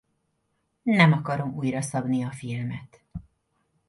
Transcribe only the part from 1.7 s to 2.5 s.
szabni a